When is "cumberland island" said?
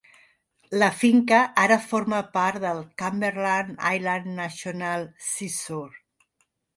3.01-4.31